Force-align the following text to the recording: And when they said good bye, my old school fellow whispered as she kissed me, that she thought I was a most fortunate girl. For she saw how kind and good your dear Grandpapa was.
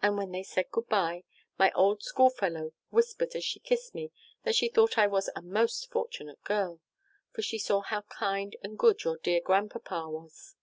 And 0.00 0.16
when 0.16 0.30
they 0.30 0.44
said 0.44 0.70
good 0.70 0.88
bye, 0.88 1.24
my 1.58 1.72
old 1.72 2.04
school 2.04 2.30
fellow 2.30 2.72
whispered 2.90 3.34
as 3.34 3.42
she 3.42 3.58
kissed 3.58 3.96
me, 3.96 4.12
that 4.44 4.54
she 4.54 4.68
thought 4.68 4.96
I 4.96 5.08
was 5.08 5.28
a 5.34 5.42
most 5.42 5.90
fortunate 5.90 6.40
girl. 6.44 6.78
For 7.32 7.42
she 7.42 7.58
saw 7.58 7.80
how 7.80 8.02
kind 8.02 8.54
and 8.62 8.78
good 8.78 9.02
your 9.02 9.16
dear 9.18 9.40
Grandpapa 9.40 10.08
was. 10.08 10.54